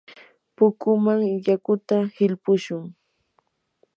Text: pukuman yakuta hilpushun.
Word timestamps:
pukuman 0.55 1.19
yakuta 1.47 1.97
hilpushun. 2.15 2.83